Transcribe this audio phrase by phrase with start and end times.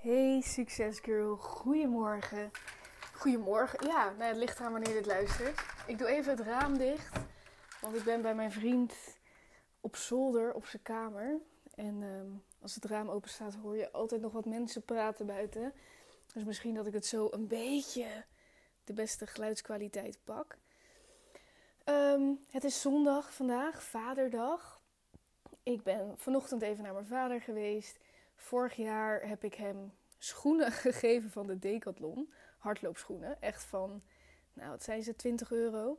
[0.00, 2.50] Hey succesgirl, goedemorgen.
[3.14, 5.60] Goedemorgen, ja, nou, het ligt eraan wanneer je dit luistert.
[5.86, 7.20] Ik doe even het raam dicht,
[7.80, 8.94] want ik ben bij mijn vriend
[9.80, 11.40] op zolder op zijn kamer.
[11.74, 12.26] En ehm,
[12.62, 15.72] als het raam open staat hoor je altijd nog wat mensen praten buiten.
[16.34, 18.24] Dus misschien dat ik het zo een beetje
[18.84, 20.58] de beste geluidskwaliteit pak.
[21.84, 24.80] Ehm, het is zondag vandaag, vaderdag.
[25.62, 27.98] Ik ben vanochtend even naar mijn vader geweest.
[28.40, 32.32] Vorig jaar heb ik hem schoenen gegeven van de Decathlon.
[32.58, 33.40] Hardloopschoenen.
[33.40, 34.02] Echt van,
[34.52, 35.98] nou wat zijn ze, 20 euro.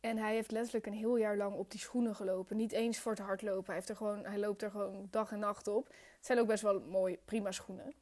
[0.00, 2.56] En hij heeft letterlijk een heel jaar lang op die schoenen gelopen.
[2.56, 3.64] Niet eens voor het hardlopen.
[3.66, 5.86] Hij, heeft er gewoon, hij loopt er gewoon dag en nacht op.
[5.86, 7.94] Het zijn ook best wel mooie, prima schoenen.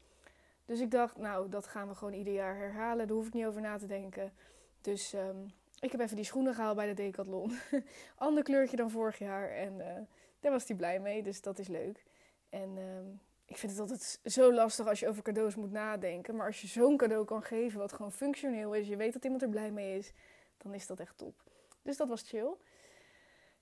[0.65, 3.07] Dus ik dacht, nou, dat gaan we gewoon ieder jaar herhalen.
[3.07, 4.33] Daar hoef ik niet over na te denken.
[4.81, 7.59] Dus um, ik heb even die schoenen gehaald bij de Decathlon.
[8.17, 9.51] Ander kleurtje dan vorig jaar.
[9.51, 9.87] En uh,
[10.41, 12.05] daar was hij blij mee, dus dat is leuk.
[12.49, 13.21] En um,
[13.55, 16.37] ik vind het altijd zo lastig als je over cadeaus moet nadenken.
[16.37, 19.43] Maar als je zo'n cadeau kan geven wat gewoon functioneel is, je weet dat iemand
[19.43, 20.13] er blij mee is,
[20.59, 21.43] dan is dat echt top.
[21.83, 22.55] Dus dat was chill.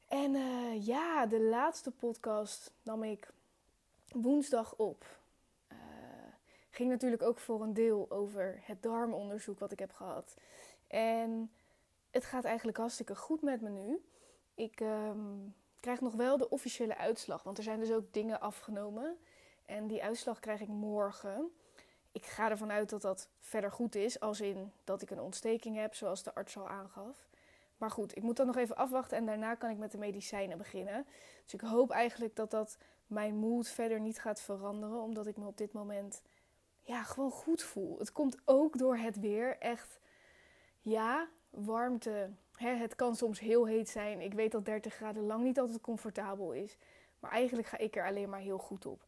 [0.09, 3.33] En uh, ja, de laatste podcast nam ik
[4.09, 5.05] woensdag op.
[5.73, 5.79] Uh,
[6.71, 10.35] ging natuurlijk ook voor een deel over het darmonderzoek wat ik heb gehad.
[10.87, 11.53] En
[12.11, 14.05] het gaat eigenlijk hartstikke goed met me nu.
[14.55, 19.19] Ik um, krijg nog wel de officiële uitslag, want er zijn dus ook dingen afgenomen.
[19.65, 21.53] En die uitslag krijg ik morgen.
[22.13, 25.77] Ik ga ervan uit dat dat verder goed is, als in dat ik een ontsteking
[25.77, 27.29] heb, zoals de arts al aangaf.
[27.77, 30.59] Maar goed, ik moet dan nog even afwachten en daarna kan ik met de medicijnen
[30.59, 31.07] beginnen.
[31.45, 35.47] Dus ik hoop eigenlijk dat dat mijn moed verder niet gaat veranderen, omdat ik me
[35.47, 36.23] op dit moment
[36.83, 37.99] ja, gewoon goed voel.
[37.99, 39.59] Het komt ook door het weer.
[39.59, 40.01] Echt,
[40.81, 42.31] ja, warmte.
[42.55, 44.21] Hè, het kan soms heel heet zijn.
[44.21, 46.77] Ik weet dat 30 graden lang niet altijd comfortabel is.
[47.19, 49.05] Maar eigenlijk ga ik er alleen maar heel goed op.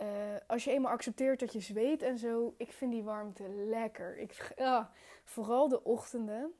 [0.00, 0.06] Uh,
[0.46, 4.18] als je eenmaal accepteert dat je zweet en zo, ik vind die warmte lekker.
[4.18, 4.84] Ik, uh,
[5.24, 6.52] vooral de ochtenden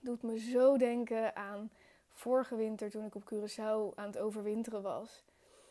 [0.00, 1.70] doet me zo denken aan
[2.08, 5.24] vorige winter toen ik op Curaçao aan het overwinteren was.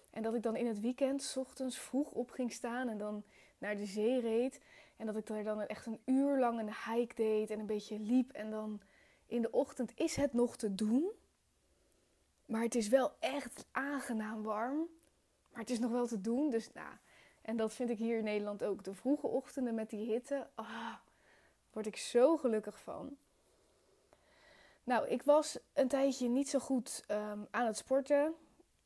[0.09, 3.23] En dat ik dan in het weekend s ochtends vroeg op ging staan en dan
[3.57, 4.61] naar de zee reed.
[4.97, 7.99] En dat ik er dan echt een uur lang een hike deed en een beetje
[7.99, 8.31] liep.
[8.31, 8.81] En dan
[9.27, 11.11] in de ochtend is het nog te doen.
[12.45, 14.87] Maar het is wel echt aangenaam warm.
[15.51, 16.49] Maar het is nog wel te doen.
[16.49, 16.93] Dus nou,
[17.41, 18.83] en dat vind ik hier in Nederland ook.
[18.83, 20.47] De vroege ochtenden met die hitte.
[20.55, 20.93] Ah,
[21.71, 23.17] word ik zo gelukkig van.
[24.83, 28.33] Nou, ik was een tijdje niet zo goed um, aan het sporten.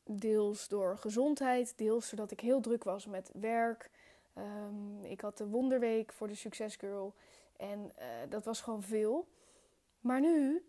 [0.04, 3.90] Deels door gezondheid, deels zodat ik heel druk was met werk.
[4.38, 7.14] Um, ik had de wonderweek voor de Success Girl.
[7.56, 9.28] En uh, dat was gewoon veel.
[10.00, 10.64] Maar nu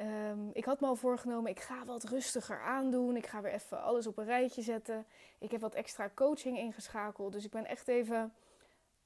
[0.00, 3.16] Um, ik had me al voorgenomen, ik ga wat rustiger aandoen.
[3.16, 5.06] Ik ga weer even alles op een rijtje zetten.
[5.38, 7.32] Ik heb wat extra coaching ingeschakeld.
[7.32, 8.34] Dus ik ben echt even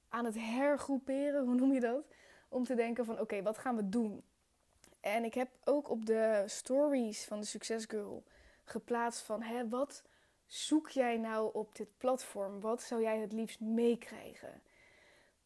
[0.09, 2.05] aan het hergroeperen, hoe noem je dat?
[2.49, 4.23] Om te denken van oké, wat gaan we doen?
[5.01, 8.25] En ik heb ook op de stories van de Success Girl
[8.65, 10.03] geplaatst van hè, wat
[10.47, 12.61] zoek jij nou op dit platform?
[12.61, 14.63] Wat zou jij het liefst meekrijgen?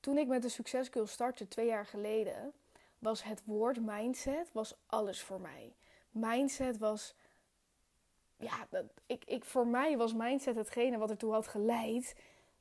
[0.00, 2.52] Toen ik met de Success Girl startte twee jaar geleden
[3.02, 5.74] was het woord mindset was alles voor mij.
[6.10, 7.14] Mindset was.
[8.36, 12.14] Ja, dat, ik, ik, voor mij was mindset hetgene wat ertoe had geleid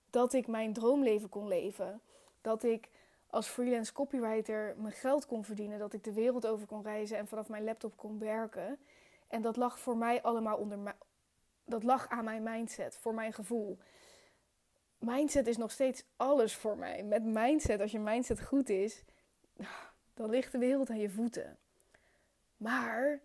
[0.09, 2.01] dat ik mijn droomleven kon leven.
[2.41, 2.89] Dat ik
[3.27, 5.79] als freelance copywriter mijn geld kon verdienen.
[5.79, 8.79] Dat ik de wereld over kon reizen en vanaf mijn laptop kon werken.
[9.27, 10.95] En dat lag voor mij allemaal onder.
[11.65, 13.77] Dat lag aan mijn mindset, voor mijn gevoel.
[14.97, 17.03] Mindset is nog steeds alles voor mij.
[17.03, 19.03] Met mindset, als je mindset goed is,
[20.13, 21.57] dan ligt de wereld aan je voeten.
[22.57, 23.21] Maar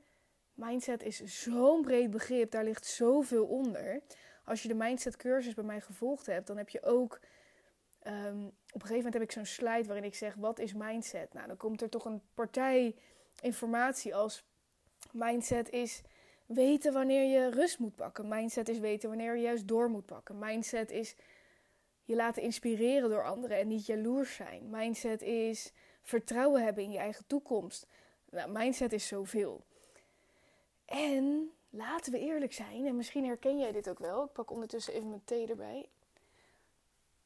[0.54, 4.02] mindset is zo'n breed begrip, daar ligt zoveel onder.
[4.44, 7.20] Als je de mindset cursus bij mij gevolgd hebt, dan heb je ook.
[8.06, 11.32] Um, op een gegeven moment heb ik zo'n slide waarin ik zeg: wat is mindset?
[11.32, 12.96] Nou, dan komt er toch een partij
[13.40, 14.44] informatie als
[15.12, 16.02] mindset is
[16.46, 18.28] weten wanneer je rust moet pakken.
[18.28, 20.38] Mindset is weten wanneer je juist door moet pakken.
[20.38, 21.16] Mindset is
[22.04, 24.70] je laten inspireren door anderen en niet jaloers zijn.
[24.70, 25.72] Mindset is
[26.06, 27.86] vertrouwen hebben in je eigen toekomst.
[28.30, 29.64] Nou, mindset is zoveel.
[30.84, 34.24] En laten we eerlijk zijn, en misschien herken jij dit ook wel.
[34.24, 35.88] Ik pak ondertussen even mijn thee erbij.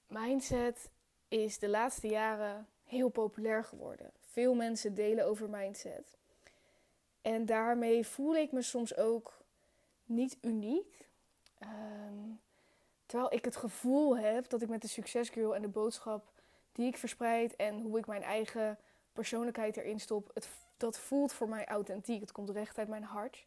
[0.06, 0.90] Mindset
[1.28, 4.10] is de laatste jaren heel populair geworden.
[4.20, 6.16] Veel mensen delen over mindset.
[7.22, 9.38] En daarmee voel ik me soms ook
[10.04, 11.08] niet uniek.
[11.62, 12.40] Um,
[13.06, 16.39] terwijl ik het gevoel heb dat ik met de Success Girl en de boodschap
[16.72, 18.78] die ik verspreid en hoe ik mijn eigen
[19.12, 22.20] persoonlijkheid erin stop, het, dat voelt voor mij authentiek.
[22.20, 23.46] Het komt recht uit mijn hart.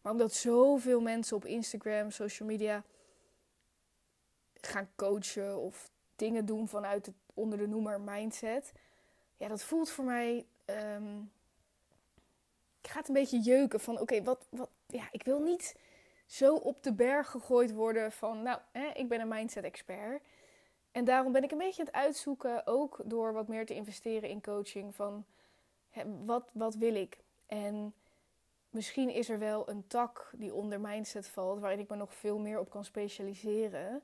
[0.00, 2.84] Maar omdat zoveel mensen op Instagram, social media
[4.60, 8.72] gaan coachen of dingen doen vanuit het onder de noemer mindset.
[9.36, 10.46] Ja, dat voelt voor mij.
[10.66, 11.32] Um,
[12.80, 14.70] ik ga het een beetje jeuken van oké, wat, wat.
[14.86, 15.76] Ja, ik wil niet
[16.26, 18.42] zo op de berg gegooid worden van.
[18.42, 20.22] Nou, hè, ik ben een mindset expert.
[20.92, 24.28] En daarom ben ik een beetje aan het uitzoeken, ook door wat meer te investeren
[24.28, 24.94] in coaching.
[24.94, 25.24] Van
[26.24, 27.18] wat, wat wil ik?
[27.46, 27.94] En
[28.70, 32.38] misschien is er wel een tak die onder mindset valt, waarin ik me nog veel
[32.38, 34.02] meer op kan specialiseren.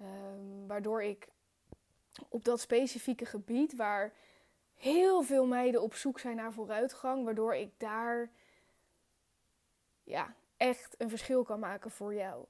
[0.00, 1.28] Um, waardoor ik
[2.28, 4.12] op dat specifieke gebied waar
[4.74, 8.30] heel veel meiden op zoek zijn naar vooruitgang, waardoor ik daar
[10.02, 12.44] ja, echt een verschil kan maken voor jou.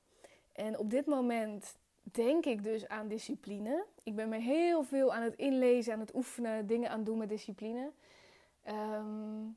[0.53, 1.77] En op dit moment
[2.15, 3.85] denk ik dus aan discipline.
[4.03, 7.19] Ik ben me heel veel aan het inlezen, aan het oefenen, dingen aan het doen
[7.19, 7.91] met discipline.
[8.69, 9.57] Um,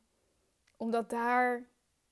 [0.77, 1.63] omdat daar,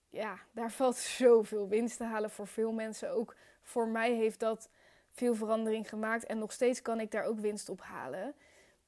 [0.10, 0.96] ja, daar valt
[1.26, 3.12] zoveel winst te halen voor veel mensen.
[3.12, 4.70] Ook voor mij heeft dat
[5.12, 6.26] veel verandering gemaakt.
[6.26, 8.36] En nog steeds kan ik daar ook winst op halen.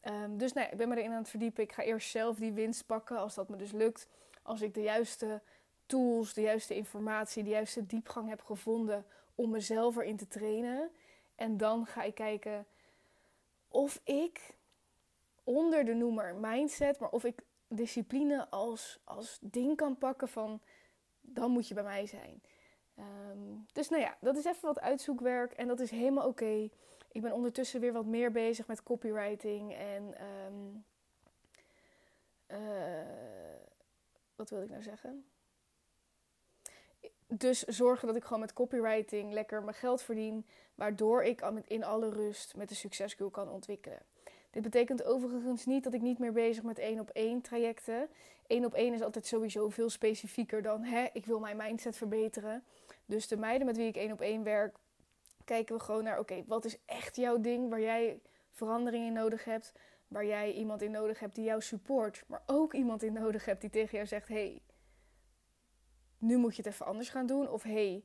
[0.04, 1.64] Um, dus nee, ik ben me erin aan het verdiepen.
[1.64, 4.08] Ik ga eerst zelf die winst pakken, als dat me dus lukt.
[4.42, 5.42] Als ik de juiste
[5.86, 9.06] tools, de juiste informatie, de juiste diepgang heb gevonden
[9.36, 10.92] om mezelf erin te trainen.
[11.42, 12.66] En dan ga ik kijken
[13.68, 14.56] of ik
[15.44, 20.62] onder de noemer mindset, maar of ik discipline als, als ding kan pakken van
[21.22, 22.42] dan moet je bij mij zijn.
[22.96, 23.40] Ehm,
[23.74, 26.70] dus nou ja, dat is even wat uitzoekwerk en dat is helemaal oké.
[27.12, 30.16] Ik ben ondertussen weer wat meer bezig met copywriting en
[30.46, 30.86] um,
[32.48, 32.60] uh,
[34.36, 35.26] wat wil ik nou zeggen?
[37.34, 40.46] Dus zorgen dat ik gewoon met copywriting lekker mijn geld verdien,
[40.76, 44.00] waardoor ik in alle rust met de succesgoal kan ontwikkelen.
[44.50, 48.10] Dit betekent overigens niet dat ik niet meer bezig met één op één trajecten.
[48.48, 52.64] Eén op één is altijd sowieso veel specifieker dan hè, ik wil mijn mindset verbeteren.
[53.06, 54.76] Dus de meiden met wie ik één op één werk,
[55.46, 58.20] kijken we gewoon naar oké, wat is echt jouw ding waar jij
[58.52, 59.74] verandering in nodig hebt,
[60.08, 63.62] waar jij iemand in nodig hebt die jou support, maar ook iemand in nodig hebt
[63.62, 64.62] die tegen jou zegt: hey,
[66.22, 67.50] nu moet je het even anders gaan doen.
[67.50, 68.04] Of hey,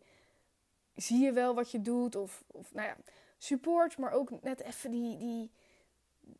[0.94, 2.16] zie je wel wat je doet?
[2.16, 2.96] Of, of nou ja,
[3.38, 5.50] support, maar ook net even die, die,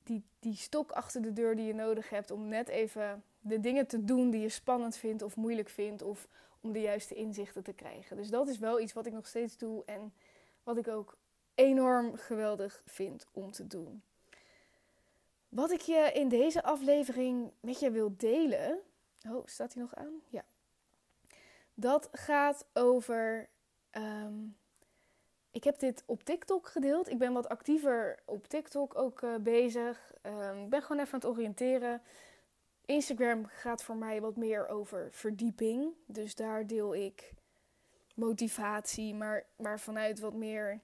[0.03, 3.87] die, die stok achter de deur die je nodig hebt om net even de dingen
[3.87, 6.03] te doen die je spannend vindt of moeilijk vindt.
[6.03, 6.29] Of
[6.67, 8.17] om de juiste inzichten te krijgen.
[8.17, 10.13] Dus dat is wel iets wat ik nog steeds doe en
[10.63, 11.17] wat ik ook
[11.55, 14.03] enorm geweldig vind om te doen.
[15.49, 18.79] Wat ik je in deze aflevering met je wil delen.
[19.29, 20.21] Oh, staat hij nog aan?
[20.29, 20.45] Ja.
[21.79, 23.49] Dat gaat over
[23.93, 24.57] um,
[25.51, 27.11] ik heb dit op TikTok gedeeld.
[27.11, 30.13] Ik ben wat actiever op TikTok ook uh, bezig.
[30.23, 32.03] Um, ik ben gewoon even aan het oriënteren.
[32.85, 35.93] Instagram gaat voor mij wat meer over verdieping.
[36.07, 37.33] Dus daar deel ik
[38.15, 40.81] motivatie, maar, maar vanuit wat meer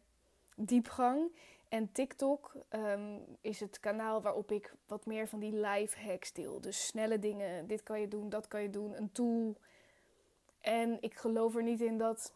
[0.56, 1.37] diepgang.
[1.69, 6.61] En TikTok um, is het kanaal waarop ik wat meer van die life hacks deel.
[6.61, 7.67] Dus snelle dingen.
[7.67, 8.97] Dit kan je doen, dat kan je doen.
[8.97, 9.56] Een tool.
[10.62, 12.32] En ik geloof er niet in dat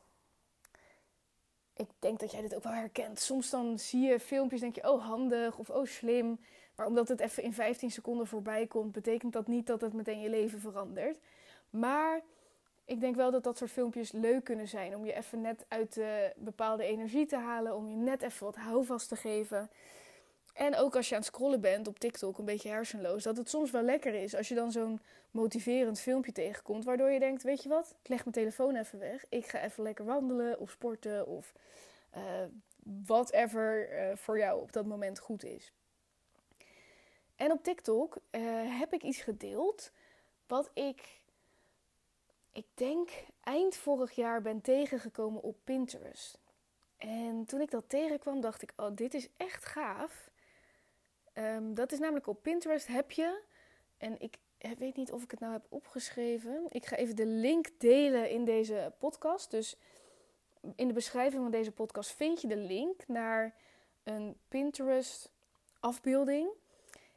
[1.76, 3.20] ik denk dat jij dit ook wel herkent.
[3.20, 6.40] Soms dan zie je filmpjes, denk je, oh handig of oh slim.
[6.74, 10.20] Maar omdat het even in 15 seconden voorbij komt, betekent dat niet dat het meteen
[10.20, 11.18] je leven verandert.
[11.70, 12.22] Maar
[12.84, 14.96] ik denk wel dat dat soort filmpjes leuk kunnen zijn.
[14.96, 17.76] Om je even net uit de bepaalde energie te halen.
[17.76, 19.70] Om je net even wat houvast te geven.
[20.56, 23.48] En ook als je aan het scrollen bent op TikTok, een beetje hersenloos, dat het
[23.48, 27.62] soms wel lekker is als je dan zo'n motiverend filmpje tegenkomt, waardoor je denkt: Weet
[27.62, 31.26] je wat, ik leg mijn telefoon even weg, ik ga even lekker wandelen of sporten
[31.26, 31.52] of
[32.16, 32.22] uh,
[33.06, 35.72] whatever uh, voor jou op dat moment goed is.
[37.34, 38.40] En op TikTok uh,
[38.78, 39.90] heb ik iets gedeeld
[40.46, 41.20] wat ik,
[42.52, 43.10] ik denk,
[43.42, 46.38] eind vorig jaar ben tegengekomen op Pinterest.
[46.96, 50.30] En toen ik dat tegenkwam, dacht ik: Oh, dit is echt gaaf.
[51.38, 53.42] Um, dat is namelijk op Pinterest heb je,
[53.98, 54.36] en ik
[54.78, 56.66] weet niet of ik het nou heb opgeschreven.
[56.68, 59.50] Ik ga even de link delen in deze podcast.
[59.50, 59.76] Dus
[60.76, 63.54] in de beschrijving van deze podcast vind je de link naar
[64.02, 65.32] een Pinterest
[65.80, 66.48] afbeelding.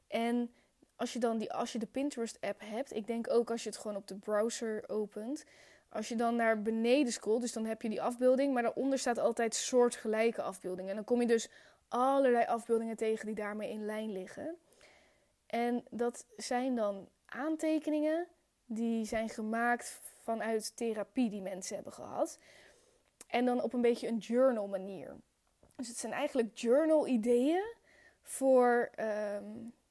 [0.08, 0.54] En
[0.96, 3.70] als je dan die, als je de Pinterest app hebt, ik denk ook als je
[3.70, 5.46] het gewoon op de browser opent.
[5.90, 9.18] Als je dan naar beneden scrolt, dus dan heb je die afbeelding, maar daaronder staat
[9.18, 10.90] altijd soortgelijke afbeeldingen.
[10.90, 11.50] En dan kom je dus
[11.90, 14.58] allerlei afbeeldingen tegen die daarmee in lijn liggen.
[15.46, 18.28] En dat zijn dan aantekeningen
[18.66, 22.40] die zijn gemaakt vanuit therapie die mensen hebben gehad.
[23.28, 25.16] En dan op een beetje een journal manier.
[25.76, 27.76] Dus het zijn eigenlijk journal ideeën
[28.22, 29.44] voor ehm,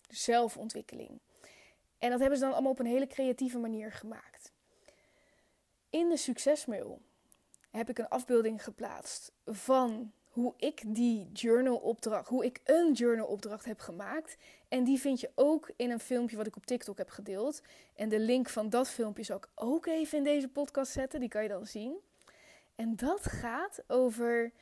[0.09, 1.21] zelfontwikkeling.
[1.99, 4.52] En dat hebben ze dan allemaal op een hele creatieve manier gemaakt.
[5.90, 7.00] In de succesmail
[7.71, 13.26] heb ik een afbeelding geplaatst van hoe ik die journal opdracht, hoe ik een journal
[13.26, 14.37] opdracht heb gemaakt.
[14.68, 17.62] En die vind je ook in een filmpje wat ik op TikTok heb gedeeld.
[17.95, 21.21] En de link van dat filmpje zal ik ook even in deze podcast zetten.
[21.21, 21.99] Die kan je dan zien.
[22.75, 24.52] En dat gaat over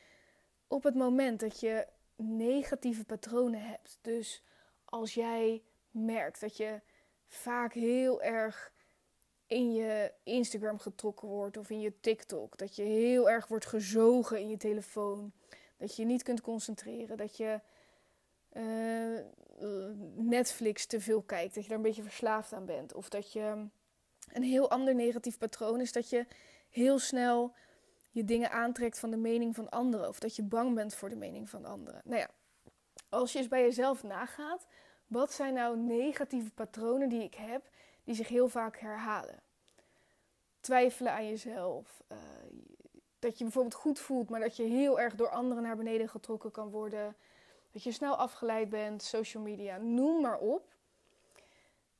[0.67, 3.97] op het moment dat je negatieve patronen hebt.
[4.01, 4.43] Dus
[4.85, 6.81] als jij merkt dat je
[7.25, 8.71] vaak heel erg
[9.47, 12.57] in je Instagram getrokken wordt of in je TikTok.
[12.57, 15.31] Dat je heel erg wordt gezogen in je telefoon.
[15.77, 17.17] Dat je niet kunt concentreren.
[17.17, 17.59] Dat je
[18.53, 19.19] uh,
[20.15, 21.53] Netflix te veel kijkt.
[21.53, 22.93] Dat je daar een beetje verslaafd aan bent.
[22.93, 23.67] Of dat je
[24.33, 25.91] een heel ander negatief patroon is.
[25.91, 26.25] Dat je
[26.69, 27.53] heel snel
[28.11, 30.07] je dingen aantrekt van de mening van anderen.
[30.07, 32.01] Of dat je bang bent voor de mening van anderen.
[32.03, 32.29] Nou ja,
[33.09, 34.67] als je eens bij jezelf nagaat.
[35.07, 37.69] Wat zijn nou negatieve patronen die ik heb
[38.03, 39.39] die zich heel vaak herhalen?
[40.59, 42.01] Twijfelen aan jezelf.
[42.11, 42.17] Uh,
[43.19, 46.51] dat je bijvoorbeeld goed voelt, maar dat je heel erg door anderen naar beneden getrokken
[46.51, 47.15] kan worden.
[47.71, 50.75] Dat je snel afgeleid bent, social media, noem maar op.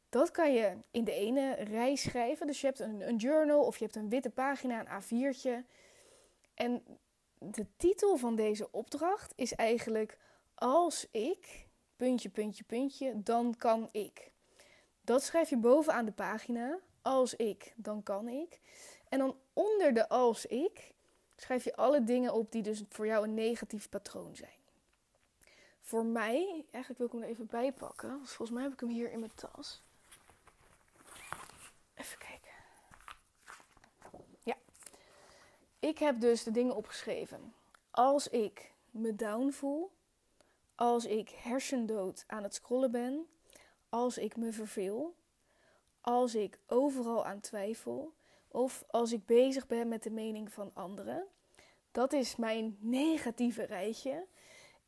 [0.10, 2.48] Dat kan je in de ene rij schrijven.
[2.48, 5.66] Dus je hebt een, een journal of je hebt een witte pagina, een A4'tje.
[6.54, 6.84] En
[7.38, 10.18] de titel van deze opdracht is eigenlijk
[10.56, 14.32] als ik, puntje, puntje, puntje, dan kan ik.
[15.02, 16.80] Dat schrijf je bovenaan de pagina.
[17.02, 18.60] Als ik, dan kan ik.
[19.10, 20.94] En dan onder de als ik
[21.38, 24.58] schrijf je alle dingen op die dus voor jou een negatief patroon zijn.
[25.82, 28.10] Voor mij, eigenlijk wil ik hem er even bij pakken.
[28.10, 29.84] volgens mij heb ik hem hier in mijn tas.
[31.94, 32.52] Even kijken.
[34.44, 34.56] Ja.
[35.80, 37.54] Ik heb dus de dingen opgeschreven.
[37.92, 39.92] Als ik me down voel,
[40.76, 43.28] als ik hersendood aan het scrollen ben,
[43.90, 45.16] als ik me verveel,
[46.02, 48.14] als ik overal aan twijfel
[48.48, 51.26] of als ik bezig ben met de mening van anderen.
[51.92, 54.26] Dat is mijn negatieve rijtje.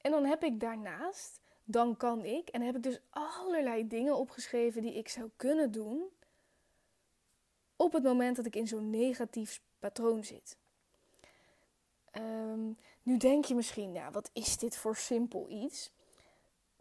[0.01, 4.81] En dan heb ik daarnaast, dan kan ik, en heb ik dus allerlei dingen opgeschreven
[4.81, 6.03] die ik zou kunnen doen
[7.75, 10.57] op het moment dat ik in zo'n negatief patroon zit.
[12.11, 12.71] Ehm,
[13.03, 15.91] nu denk je misschien, ja, wat is dit voor simpel iets?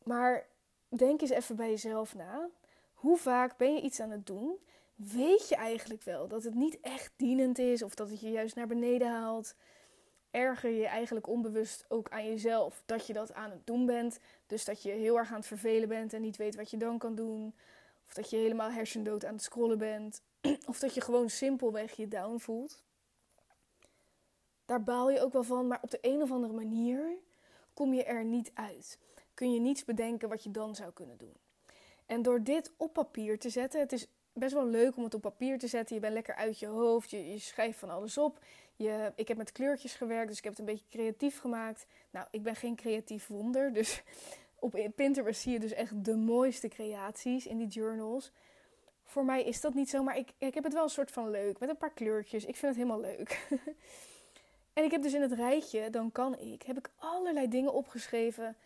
[0.02, 0.47] Maar
[0.88, 2.49] denk eens even bij jezelf na.
[2.94, 4.58] Hoe vaak ben je iets aan het doen?
[4.98, 8.54] Weet je eigenlijk wel dat het niet echt dienend is of dat het je juist
[8.54, 9.54] naar beneden haalt?
[10.30, 14.18] Erger je eigenlijk onbewust ook aan jezelf dat je dat aan het doen bent.
[14.46, 16.98] Dus dat je heel erg aan het vervelen bent en niet weet wat je dan
[16.98, 17.54] kan doen.
[18.06, 20.22] Of dat je helemaal hersendood aan het scrollen bent.
[20.66, 22.82] Of dat je gewoon simpelweg je down voelt.
[24.64, 27.16] Daar baal je ook wel van, maar op de een of andere manier
[27.74, 28.98] kom je er niet uit.
[29.34, 31.34] Kun je niets bedenken wat je dan zou kunnen doen.
[32.06, 34.08] En door dit op papier te zetten, het is
[34.38, 35.95] best wel leuk om het op papier te zetten.
[35.95, 38.38] Je bent lekker uit je hoofd, je, je schrijft van alles op.
[38.76, 41.87] Je, ik heb met kleurtjes gewerkt, dus ik heb het een beetje creatief gemaakt.
[42.11, 44.02] Nou, ik ben geen creatief wonder, dus
[44.59, 48.33] op Pinterest zie je dus echt de mooiste creaties in die journals.
[49.04, 51.30] Voor mij is dat niet zo, maar ik, ik heb het wel een soort van
[51.30, 51.59] leuk.
[51.59, 52.45] Met een paar kleurtjes.
[52.45, 53.47] Ik vind het helemaal leuk.
[54.73, 58.57] en ik heb dus in het rijtje, dan kan ik, heb ik allerlei dingen opgeschreven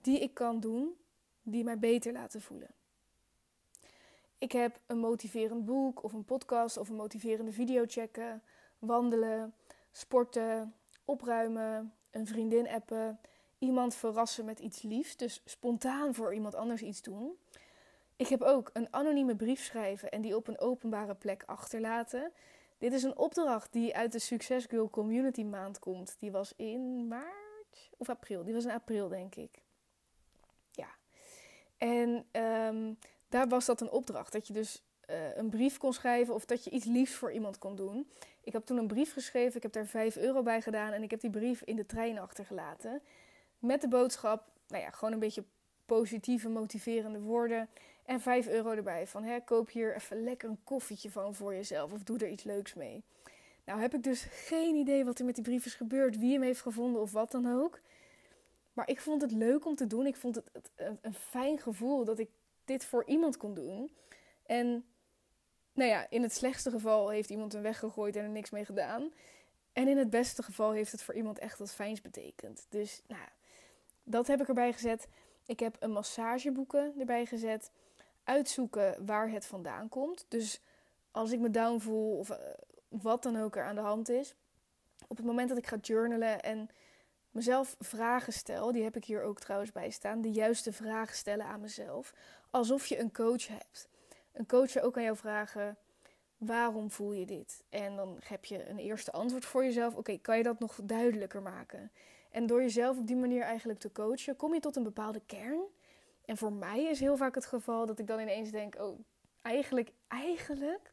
[0.00, 0.96] die ik kan doen,
[1.42, 2.70] die mij beter laten voelen.
[4.38, 8.42] Ik heb een motiverend boek of een podcast of een motiverende video checken,
[8.78, 9.54] wandelen,
[9.92, 13.20] sporten, opruimen, een vriendin appen,
[13.58, 17.38] iemand verrassen met iets liefs, dus spontaan voor iemand anders iets doen.
[18.16, 22.32] Ik heb ook een anonieme brief schrijven en die op een openbare plek achterlaten.
[22.78, 26.16] Dit is een opdracht die uit de Success Girl Community maand komt.
[26.18, 28.44] Die was in maart of april.
[28.44, 29.62] Die was in april, denk ik.
[30.70, 30.88] Ja.
[31.76, 34.32] En um, daar was dat een opdracht.
[34.32, 37.58] Dat je dus uh, een brief kon schrijven of dat je iets liefs voor iemand
[37.58, 38.08] kon doen.
[38.44, 41.10] Ik heb toen een brief geschreven, ik heb daar 5 euro bij gedaan en ik
[41.10, 43.00] heb die brief in de trein achtergelaten.
[43.58, 45.44] Met de boodschap, nou ja, gewoon een beetje
[45.86, 47.68] positieve, motiverende woorden.
[48.04, 51.92] En 5 euro erbij van hè, koop hier even lekker een koffietje van voor jezelf
[51.92, 53.02] of doe er iets leuks mee.
[53.64, 56.42] Nou heb ik dus geen idee wat er met die brief is gebeurd, wie hem
[56.42, 57.80] heeft gevonden of wat dan ook.
[58.72, 60.06] Maar ik vond het leuk om te doen.
[60.06, 60.70] Ik vond het
[61.00, 62.28] een fijn gevoel dat ik
[62.68, 63.90] dit voor iemand kon doen.
[64.46, 64.84] En
[65.72, 69.12] nou ja, in het slechtste geval heeft iemand hem weggegooid en er niks mee gedaan.
[69.72, 72.66] En in het beste geval heeft het voor iemand echt wat fijns betekend.
[72.68, 73.28] Dus nou,
[74.02, 75.08] dat heb ik erbij gezet.
[75.46, 77.70] Ik heb een massageboeken erbij gezet.
[78.24, 80.26] Uitzoeken waar het vandaan komt.
[80.28, 80.60] Dus
[81.10, 82.36] als ik me down voel of uh,
[82.88, 84.34] wat dan ook er aan de hand is.
[85.08, 86.68] Op het moment dat ik ga journalen en
[87.30, 91.46] mezelf vragen stel, die heb ik hier ook trouwens bij staan, de juiste vragen stellen
[91.46, 92.14] aan mezelf,
[92.50, 93.88] alsof je een coach hebt.
[94.32, 95.76] Een coach ook aan jou vragen:
[96.36, 97.64] waarom voel je dit?
[97.68, 99.94] En dan heb je een eerste antwoord voor jezelf.
[99.96, 101.92] Oké, kan je dat nog duidelijker maken?
[102.30, 105.60] En door jezelf op die manier eigenlijk te coachen, kom je tot een bepaalde kern.
[106.24, 108.98] En voor mij is heel vaak het geval dat ik dan ineens denk: oh,
[109.42, 110.92] eigenlijk, eigenlijk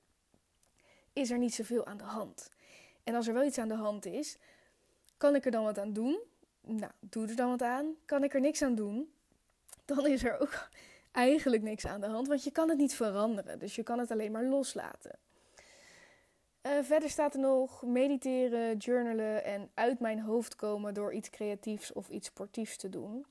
[1.13, 2.49] is er niet zoveel aan de hand.
[3.03, 4.37] En als er wel iets aan de hand is,
[5.17, 6.19] kan ik er dan wat aan doen?
[6.61, 7.95] Nou, doe er dan wat aan.
[8.05, 9.13] Kan ik er niks aan doen?
[9.85, 10.69] Dan is er ook
[11.15, 13.59] eigenlijk niks aan de hand, want je kan het niet veranderen.
[13.59, 15.17] Dus je kan het alleen maar loslaten.
[16.65, 21.93] Uh, verder staat er nog mediteren, journalen en uit mijn hoofd komen door iets creatiefs
[21.93, 23.25] of iets sportiefs te doen.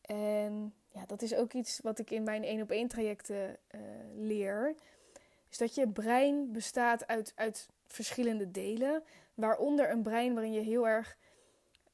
[0.00, 3.80] En ja, dat is ook iets wat ik in mijn één op één trajecten uh,
[4.16, 4.74] leer.
[5.48, 9.02] Is dat je brein bestaat uit, uit verschillende delen.
[9.34, 11.16] Waaronder een brein waarin je heel erg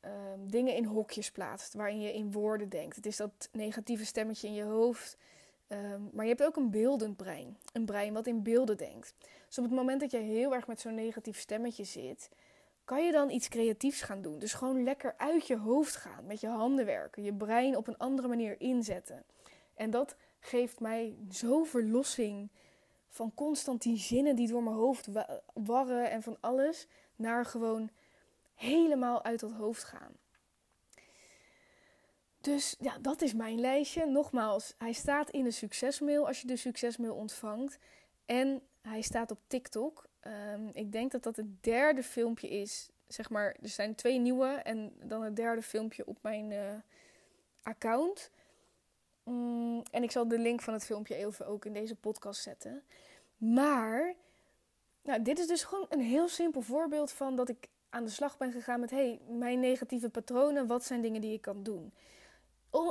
[0.06, 1.74] um, dingen in hokjes plaatst.
[1.74, 2.96] Waarin je in woorden denkt.
[2.96, 5.16] Het is dat negatieve stemmetje in je hoofd.
[5.68, 7.56] Um, maar je hebt ook een beeldend brein.
[7.72, 9.14] Een brein wat in beelden denkt.
[9.46, 12.30] Dus op het moment dat je heel erg met zo'n negatief stemmetje zit,
[12.84, 14.38] kan je dan iets creatiefs gaan doen.
[14.38, 17.98] Dus gewoon lekker uit je hoofd gaan, met je handen werken, je brein op een
[17.98, 19.24] andere manier inzetten.
[19.74, 22.50] En dat geeft mij zo verlossing
[23.08, 25.08] van constant die zinnen die door mijn hoofd
[25.54, 26.86] warren en van alles,
[27.16, 27.90] naar gewoon
[28.56, 30.12] helemaal uit dat hoofd gaan.
[32.40, 34.06] Dus ja, dat is mijn lijstje.
[34.06, 37.78] Nogmaals, hij staat in de succesmail als je de succesmail ontvangt.
[38.26, 40.06] En hij staat op TikTok.
[40.26, 42.88] Um, ik denk dat dat het derde filmpje is.
[43.06, 46.74] Zeg maar, er zijn twee nieuwe en dan het derde filmpje op mijn uh,
[47.62, 48.30] account.
[49.22, 52.82] Mm, en ik zal de link van het filmpje even ook in deze podcast zetten.
[53.36, 54.14] Maar,
[55.02, 58.36] nou, dit is dus gewoon een heel simpel voorbeeld van dat ik aan de slag
[58.36, 61.92] ben gegaan met: hey, mijn negatieve patronen, wat zijn dingen die ik kan doen?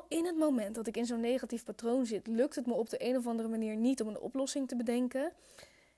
[0.08, 3.06] In het moment dat ik in zo'n negatief patroon zit, lukt het me op de
[3.06, 5.32] een of andere manier niet om een oplossing te bedenken.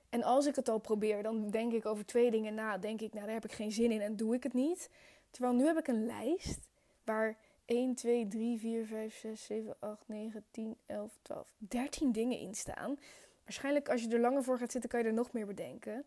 [0.08, 2.78] En als ik het al probeer, dan denk ik over twee dingen na.
[2.78, 4.90] Denk ik, nou daar heb ik geen zin in en doe ik het niet.
[5.30, 6.58] Terwijl nu heb ik een lijst
[7.04, 12.38] waar 1, 2, 3, 4, 5, 6, 7, 8, 9, 10, 11, 12, 13 dingen
[12.38, 12.98] in staan.
[13.44, 16.04] Waarschijnlijk als je er langer voor gaat zitten, kan je er nog meer bedenken.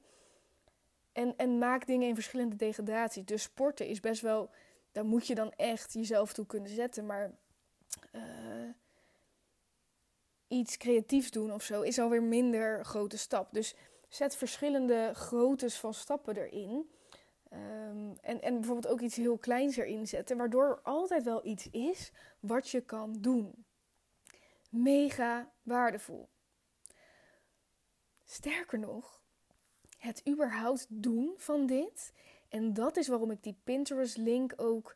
[1.12, 3.26] En, en maak dingen in verschillende degradaties.
[3.26, 4.50] Dus sporten is best wel,
[4.92, 7.06] daar moet je dan echt jezelf toe kunnen zetten.
[7.06, 7.32] Maar
[8.12, 8.70] uh,
[10.48, 13.54] iets creatiefs doen of zo is alweer minder grote stap.
[13.54, 13.76] Dus
[14.08, 16.90] zet verschillende groottes van stappen erin.
[17.54, 21.70] Um, en, en bijvoorbeeld ook iets heel kleins erin zetten, waardoor er altijd wel iets
[21.70, 23.66] is wat je kan doen.
[24.70, 26.30] Mega waardevol.
[28.26, 29.21] Sterker nog,
[30.02, 32.14] het überhaupt doen van dit.
[32.50, 34.96] En dat is waarom ik die Pinterest-link ook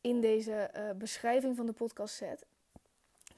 [0.00, 2.46] in deze uh, beschrijving van de podcast zet.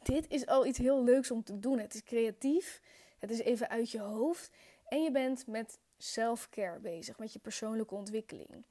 [0.03, 1.79] Dit is al iets heel leuks om te doen.
[1.79, 2.81] Het is creatief,
[3.19, 4.51] het is even uit je hoofd
[4.89, 8.65] en je bent met self-care bezig, met je persoonlijke ontwikkeling.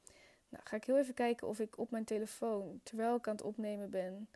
[0.49, 3.45] Nou, ga ik heel even kijken of ik op mijn telefoon, terwijl ik aan het
[3.45, 4.29] opnemen ben,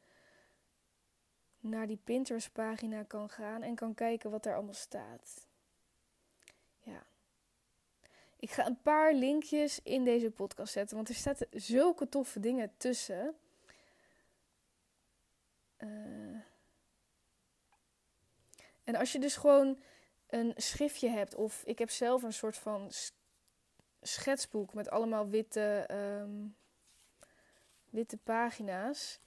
[1.59, 5.49] naar die Pinterest-pagina kan gaan en kan kijken wat er allemaal staat.
[8.41, 12.71] Ik ga een paar linkjes in deze podcast zetten, want er staan zulke toffe dingen
[12.77, 13.35] tussen.
[15.77, 16.41] Uh,
[18.83, 19.79] en als je dus gewoon
[20.27, 22.91] een schriftje hebt, of ik heb zelf een soort van
[24.01, 26.55] schetsboek met allemaal witte, um,
[27.89, 29.19] witte pagina's.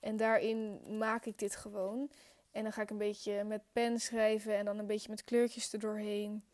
[0.00, 2.10] En daarin maak ik dit gewoon.
[2.50, 5.72] En dan ga ik een beetje met pen schrijven en dan een beetje met kleurtjes
[5.72, 6.44] erdoorheen.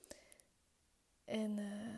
[1.25, 1.96] En uh,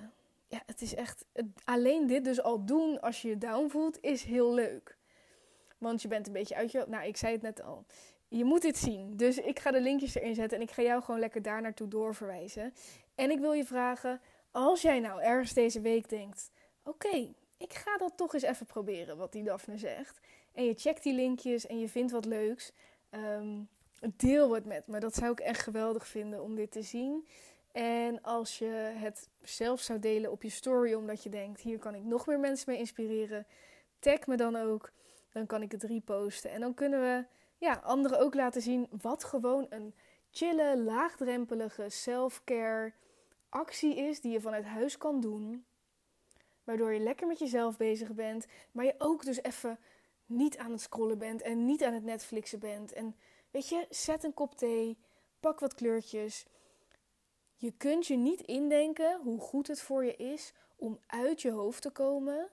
[0.49, 1.25] ja, het is echt.
[1.65, 4.97] Alleen dit dus al doen als je je down voelt, is heel leuk.
[5.79, 6.85] Want je bent een beetje uit je.
[6.89, 7.85] Nou, ik zei het net al
[8.29, 9.17] je moet dit zien.
[9.17, 11.89] Dus ik ga de linkjes erin zetten en ik ga jou gewoon lekker daar naartoe
[11.89, 12.75] doorverwijzen.
[13.15, 16.51] En ik wil je vragen, als jij nou ergens deze week denkt:
[16.83, 20.21] oké, ik ga dat toch eens even proberen, wat die Daphne zegt.
[20.53, 22.73] En je checkt die linkjes en je vindt wat leuks.
[23.11, 23.69] Um,
[24.17, 25.01] deel het met me.
[25.01, 27.27] Dat zou ik echt geweldig vinden om dit te zien.
[27.73, 31.95] En als je het zelf zou delen op je story, omdat je denkt: hier kan
[31.95, 33.47] ik nog meer mensen mee inspireren,
[33.99, 34.91] tag me dan ook.
[35.33, 36.51] Dan kan ik het reposten.
[36.51, 37.25] En dan kunnen we
[37.59, 39.95] ja, anderen ook laten zien wat gewoon een
[40.31, 42.93] chille, laagdrempelige self-care
[43.49, 45.65] actie is die je vanuit huis kan doen.
[46.65, 49.79] Waardoor je lekker met jezelf bezig bent, maar je ook dus even
[50.27, 52.93] niet aan het scrollen bent en niet aan het Netflixen bent.
[52.93, 53.17] En
[53.51, 54.99] weet je, zet een kop thee,
[55.41, 56.47] pak wat kleurtjes.
[57.61, 61.83] Je kunt je niet indenken hoe goed het voor je is om uit je hoofd
[61.83, 62.49] te komen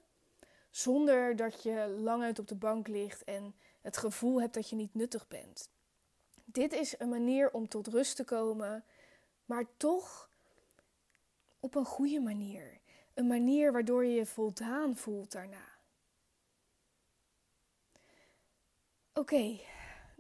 [0.70, 4.76] zonder dat je lang uit op de bank ligt en het gevoel hebt dat je
[4.76, 5.70] niet nuttig bent.
[6.46, 8.84] Dit is een manier om tot rust te komen,
[9.46, 10.30] maar toch
[11.60, 12.80] op een goede manier.
[13.14, 15.74] Een manier waardoor je je voldaan voelt daarna.
[19.14, 19.60] Oké,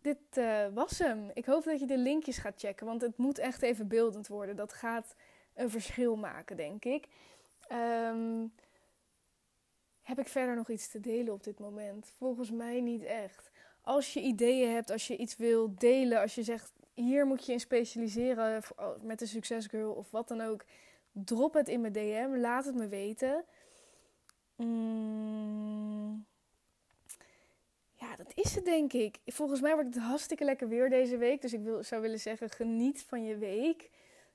[0.06, 1.32] dit uh, was hem.
[1.34, 4.56] Ik hoop dat je de linkjes gaat checken, want het moet echt even beeldend worden.
[4.56, 5.16] Dat gaat
[5.54, 7.08] een verschil maken, denk ik.
[7.72, 8.54] Um,
[10.02, 12.12] heb ik verder nog iets te delen op dit moment?
[12.18, 13.52] Volgens mij niet echt.
[13.82, 17.52] Als je ideeën hebt, als je iets wil delen, als je zegt hier moet je
[17.52, 20.66] in specialiseren oh, met de succesgirl of wat dan ook,
[21.12, 23.46] drop het in mijn DM, laat het me weten.
[24.56, 26.26] Mm.
[27.96, 29.20] Ja, dat is het denk ik.
[29.26, 31.42] Volgens mij wordt het hartstikke lekker weer deze week.
[31.42, 33.90] Dus ik wil, zou willen zeggen, geniet van je week.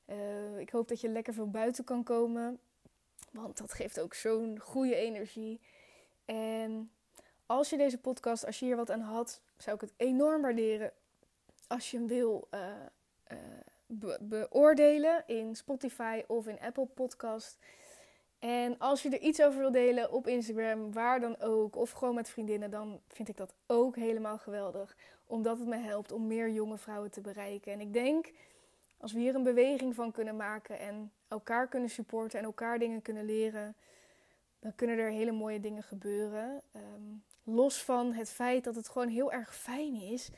[0.06, 2.58] Uh, ik hoop dat je lekker veel buiten kan komen.
[3.32, 5.60] Want dat geeft ook zo'n goede energie.
[6.24, 6.90] En
[7.46, 10.92] als je deze podcast, als je hier wat aan had, zou ik het enorm waarderen
[11.66, 12.60] als je hem wil uh,
[13.32, 17.58] uh, beoordelen in Spotify of in Apple Podcast.
[18.40, 22.14] En als je er iets over wil delen op Instagram, waar dan ook, of gewoon
[22.14, 24.96] met vriendinnen, dan vind ik dat ook helemaal geweldig.
[25.26, 27.72] Omdat het me helpt om meer jonge vrouwen te bereiken.
[27.72, 28.30] En ik denk,
[28.98, 33.02] als we hier een beweging van kunnen maken en elkaar kunnen supporten en elkaar dingen
[33.02, 33.76] kunnen leren,
[34.58, 36.62] dan kunnen er hele mooie dingen gebeuren.
[36.72, 37.02] Ehm,
[37.44, 40.30] los van het feit dat het gewoon heel erg fijn is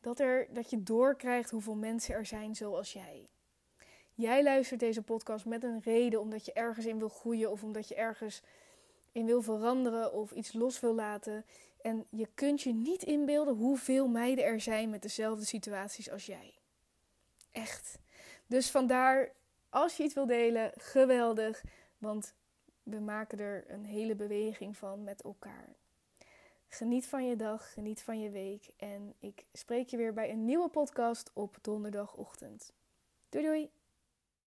[0.00, 3.28] dat, er, dat je doorkrijgt hoeveel mensen er zijn zoals jij.
[4.16, 7.88] Jij luistert deze podcast met een reden omdat je ergens in wil groeien of omdat
[7.88, 8.42] je ergens
[9.12, 11.44] in wil veranderen of iets los wil laten.
[11.82, 16.54] En je kunt je niet inbeelden hoeveel meiden er zijn met dezelfde situaties als jij.
[17.52, 17.98] Echt.
[18.46, 19.32] Dus vandaar,
[19.68, 21.62] als je iets wil delen, geweldig.
[21.98, 22.34] Want
[22.82, 25.76] we maken er een hele beweging van met elkaar.
[26.68, 28.68] Geniet van je dag, geniet van je week.
[28.76, 32.72] En ik spreek je weer bij een nieuwe podcast op donderdagochtend.
[33.28, 33.75] Doei doei!